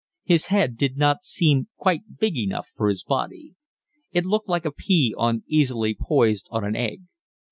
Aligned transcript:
His 0.23 0.47
head 0.47 0.77
did 0.77 0.97
not 0.97 1.21
seem 1.21 1.67
quite 1.77 2.17
big 2.19 2.35
enough 2.35 2.69
for 2.75 2.89
his 2.89 3.03
body. 3.03 3.53
It 4.11 4.25
looked 4.25 4.49
like 4.49 4.65
a 4.65 4.71
pea 4.71 5.13
uneasily 5.15 5.93
poised 5.93 6.47
on 6.49 6.63
an 6.65 6.75
egg. 6.75 7.03